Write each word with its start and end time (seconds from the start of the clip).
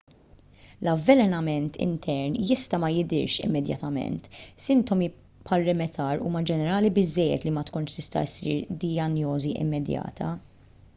l-avvelenament 0.85 1.75
intern 1.85 2.37
jista' 2.51 2.79
ma 2.83 2.89
jidhirx 2.95 3.37
immedjatament 3.49 4.31
sintomi 4.69 5.11
bħar-rimettar 5.21 6.25
huma 6.29 6.45
ġenerali 6.55 6.93
biżżejjed 6.99 7.49
li 7.49 7.55
ma 7.59 7.67
tkunx 7.71 7.97
tista' 8.01 8.27
ssir 8.35 8.77
dijanjosi 8.85 9.57
immedjata 9.67 10.37